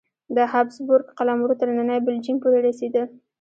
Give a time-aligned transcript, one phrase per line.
[0.35, 3.03] د هابسبورګ قلمرو تر ننني بلجیم پورې رسېده.